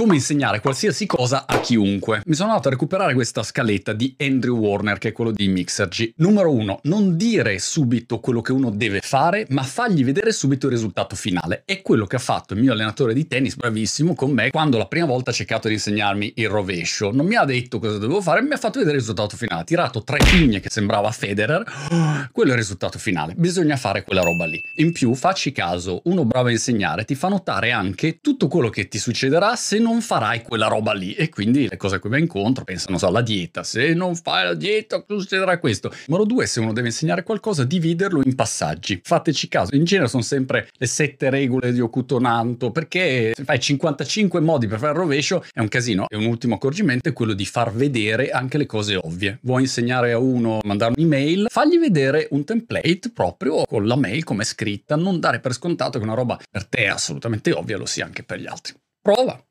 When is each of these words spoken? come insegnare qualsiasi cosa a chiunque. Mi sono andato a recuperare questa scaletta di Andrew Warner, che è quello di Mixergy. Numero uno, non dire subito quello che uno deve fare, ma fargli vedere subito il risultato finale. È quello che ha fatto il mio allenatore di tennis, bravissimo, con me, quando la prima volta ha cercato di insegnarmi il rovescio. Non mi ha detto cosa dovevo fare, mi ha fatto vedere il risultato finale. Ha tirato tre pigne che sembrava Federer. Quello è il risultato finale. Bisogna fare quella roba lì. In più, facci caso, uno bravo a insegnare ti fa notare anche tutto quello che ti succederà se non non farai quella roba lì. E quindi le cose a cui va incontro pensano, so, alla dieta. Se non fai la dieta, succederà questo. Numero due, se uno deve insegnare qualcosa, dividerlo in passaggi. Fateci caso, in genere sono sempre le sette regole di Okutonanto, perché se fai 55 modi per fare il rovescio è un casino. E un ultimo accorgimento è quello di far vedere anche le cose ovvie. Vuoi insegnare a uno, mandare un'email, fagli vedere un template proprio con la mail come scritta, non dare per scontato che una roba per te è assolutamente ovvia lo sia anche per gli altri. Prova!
come 0.00 0.14
insegnare 0.14 0.60
qualsiasi 0.60 1.04
cosa 1.04 1.44
a 1.46 1.60
chiunque. 1.60 2.22
Mi 2.24 2.34
sono 2.34 2.48
andato 2.48 2.68
a 2.68 2.70
recuperare 2.70 3.12
questa 3.12 3.42
scaletta 3.42 3.92
di 3.92 4.14
Andrew 4.18 4.56
Warner, 4.56 4.96
che 4.96 5.08
è 5.08 5.12
quello 5.12 5.30
di 5.30 5.46
Mixergy. 5.46 6.14
Numero 6.16 6.54
uno, 6.54 6.80
non 6.84 7.18
dire 7.18 7.58
subito 7.58 8.18
quello 8.18 8.40
che 8.40 8.52
uno 8.52 8.70
deve 8.70 9.00
fare, 9.02 9.44
ma 9.50 9.62
fargli 9.62 10.02
vedere 10.02 10.32
subito 10.32 10.68
il 10.68 10.72
risultato 10.72 11.16
finale. 11.16 11.64
È 11.66 11.82
quello 11.82 12.06
che 12.06 12.16
ha 12.16 12.18
fatto 12.18 12.54
il 12.54 12.60
mio 12.60 12.72
allenatore 12.72 13.12
di 13.12 13.26
tennis, 13.26 13.56
bravissimo, 13.56 14.14
con 14.14 14.30
me, 14.30 14.48
quando 14.48 14.78
la 14.78 14.86
prima 14.86 15.04
volta 15.04 15.32
ha 15.32 15.34
cercato 15.34 15.68
di 15.68 15.74
insegnarmi 15.74 16.32
il 16.36 16.48
rovescio. 16.48 17.10
Non 17.12 17.26
mi 17.26 17.34
ha 17.34 17.44
detto 17.44 17.78
cosa 17.78 17.98
dovevo 17.98 18.22
fare, 18.22 18.40
mi 18.40 18.54
ha 18.54 18.56
fatto 18.56 18.78
vedere 18.78 18.96
il 18.96 19.02
risultato 19.02 19.36
finale. 19.36 19.60
Ha 19.60 19.64
tirato 19.64 20.02
tre 20.02 20.16
pigne 20.24 20.60
che 20.60 20.70
sembrava 20.70 21.10
Federer. 21.10 21.62
Quello 22.32 22.48
è 22.48 22.54
il 22.54 22.58
risultato 22.58 22.98
finale. 22.98 23.34
Bisogna 23.36 23.76
fare 23.76 24.02
quella 24.02 24.22
roba 24.22 24.46
lì. 24.46 24.64
In 24.76 24.92
più, 24.92 25.14
facci 25.14 25.52
caso, 25.52 26.00
uno 26.04 26.24
bravo 26.24 26.48
a 26.48 26.52
insegnare 26.52 27.04
ti 27.04 27.14
fa 27.14 27.28
notare 27.28 27.70
anche 27.70 28.20
tutto 28.22 28.48
quello 28.48 28.70
che 28.70 28.88
ti 28.88 28.98
succederà 28.98 29.56
se 29.56 29.78
non 29.78 29.88
non 29.90 30.00
farai 30.00 30.42
quella 30.42 30.68
roba 30.68 30.92
lì. 30.92 31.14
E 31.14 31.28
quindi 31.28 31.68
le 31.68 31.76
cose 31.76 31.96
a 31.96 31.98
cui 31.98 32.10
va 32.10 32.18
incontro 32.18 32.64
pensano, 32.64 32.96
so, 32.96 33.08
alla 33.08 33.22
dieta. 33.22 33.64
Se 33.64 33.92
non 33.92 34.14
fai 34.14 34.44
la 34.44 34.54
dieta, 34.54 35.04
succederà 35.06 35.58
questo. 35.58 35.92
Numero 36.06 36.24
due, 36.26 36.46
se 36.46 36.60
uno 36.60 36.72
deve 36.72 36.88
insegnare 36.88 37.24
qualcosa, 37.24 37.64
dividerlo 37.64 38.22
in 38.24 38.34
passaggi. 38.36 39.00
Fateci 39.02 39.48
caso, 39.48 39.74
in 39.74 39.84
genere 39.84 40.08
sono 40.08 40.22
sempre 40.22 40.68
le 40.72 40.86
sette 40.86 41.28
regole 41.28 41.72
di 41.72 41.80
Okutonanto, 41.80 42.70
perché 42.70 43.32
se 43.34 43.44
fai 43.44 43.58
55 43.58 44.40
modi 44.40 44.68
per 44.68 44.78
fare 44.78 44.92
il 44.92 44.98
rovescio 44.98 45.44
è 45.52 45.60
un 45.60 45.68
casino. 45.68 46.06
E 46.08 46.16
un 46.16 46.26
ultimo 46.26 46.54
accorgimento 46.54 47.08
è 47.08 47.12
quello 47.12 47.32
di 47.32 47.44
far 47.44 47.72
vedere 47.72 48.30
anche 48.30 48.58
le 48.58 48.66
cose 48.66 48.94
ovvie. 48.94 49.38
Vuoi 49.42 49.62
insegnare 49.62 50.12
a 50.12 50.18
uno, 50.18 50.60
mandare 50.62 50.94
un'email, 50.96 51.46
fagli 51.50 51.78
vedere 51.78 52.28
un 52.30 52.44
template 52.44 53.10
proprio 53.12 53.64
con 53.64 53.86
la 53.86 53.96
mail 53.96 54.22
come 54.22 54.44
scritta, 54.44 54.94
non 54.94 55.18
dare 55.18 55.40
per 55.40 55.52
scontato 55.52 55.98
che 55.98 56.04
una 56.04 56.14
roba 56.14 56.38
per 56.48 56.66
te 56.66 56.84
è 56.84 56.86
assolutamente 56.86 57.52
ovvia 57.52 57.76
lo 57.76 57.86
sia 57.86 58.04
anche 58.04 58.22
per 58.22 58.38
gli 58.38 58.46
altri. 58.46 58.74
Prova! 59.02 59.42